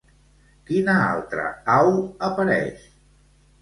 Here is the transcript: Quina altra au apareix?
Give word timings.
Quina 0.69 0.95
altra 1.03 1.45
au 1.77 1.93
apareix? 2.33 2.93